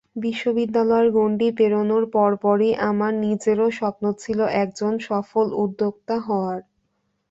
[0.17, 6.59] বিশ্ববিদ্যালয় গণ্ডি পেরোনোর পরপরই আমার নিজেরও স্বপ্ন ছিল একজন সফল উদ্যোক্তা হওয়ার।